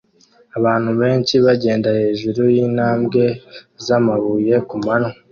[0.57, 3.23] Abantu benshi bagenda hejuru yintambwe
[3.85, 5.11] zamabuye kumanywa